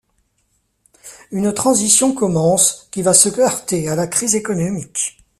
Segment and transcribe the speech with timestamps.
[1.29, 5.19] Une transition commence, qui va se heurter à la crise économique.